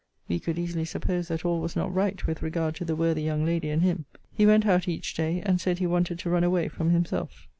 We 0.27 0.39
could 0.39 0.57
easily 0.57 0.85
suppose 0.85 1.27
that 1.27 1.45
all 1.45 1.59
was 1.61 1.75
not 1.75 1.93
right 1.93 2.25
with 2.25 2.41
regard 2.41 2.73
to 2.77 2.85
the 2.85 2.95
worthy 2.95 3.21
young 3.21 3.45
lady 3.45 3.69
and 3.69 3.83
him. 3.83 4.05
He 4.33 4.47
went 4.47 4.65
out 4.65 4.87
each 4.87 5.13
day; 5.13 5.43
and 5.45 5.61
said 5.61 5.77
he 5.77 5.85
wanted 5.85 6.17
to 6.17 6.29
run 6.31 6.43
away 6.43 6.69
from 6.69 6.89
himself. 6.89 7.47